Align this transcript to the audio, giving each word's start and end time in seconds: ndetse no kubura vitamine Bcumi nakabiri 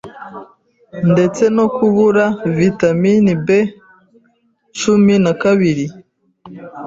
ndetse 1.11 1.43
no 1.55 1.65
kubura 1.75 2.25
vitamine 2.57 3.31
Bcumi 3.45 5.15
nakabiri 5.23 5.85